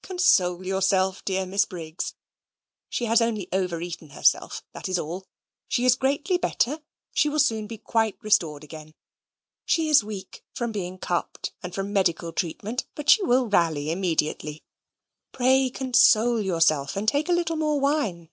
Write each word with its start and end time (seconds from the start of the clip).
Console 0.00 0.66
yourself, 0.66 1.22
dear 1.22 1.44
Miss 1.44 1.66
Briggs. 1.66 2.14
She 2.88 3.04
has 3.04 3.20
only 3.20 3.46
overeaten 3.52 4.08
herself 4.08 4.62
that 4.72 4.88
is 4.88 4.98
all. 4.98 5.26
She 5.68 5.84
is 5.84 5.96
greatly 5.96 6.38
better. 6.38 6.80
She 7.12 7.28
will 7.28 7.38
soon 7.38 7.66
be 7.66 7.76
quite 7.76 8.16
restored 8.22 8.64
again. 8.64 8.94
She 9.66 9.90
is 9.90 10.02
weak 10.02 10.42
from 10.54 10.72
being 10.72 10.96
cupped 10.96 11.52
and 11.62 11.74
from 11.74 11.92
medical 11.92 12.32
treatment, 12.32 12.86
but 12.94 13.10
she 13.10 13.22
will 13.22 13.48
rally 13.50 13.90
immediately. 13.90 14.64
Pray 15.30 15.68
console 15.68 16.40
yourself, 16.40 16.96
and 16.96 17.06
take 17.06 17.28
a 17.28 17.32
little 17.34 17.56
more 17.56 17.78
wine." 17.78 18.30